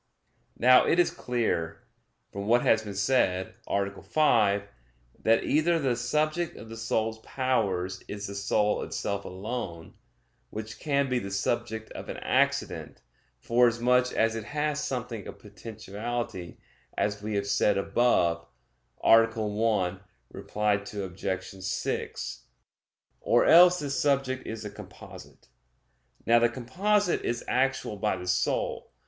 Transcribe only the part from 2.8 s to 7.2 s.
been said (A. 5), that either the subject of the soul's